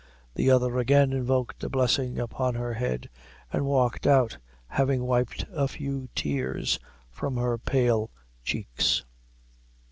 [0.33, 3.07] The other again invoked a blessing upon her head,
[3.53, 6.79] and walked out, having wiped a few tears
[7.11, 8.09] from her pale
[8.43, 9.05] cheeks.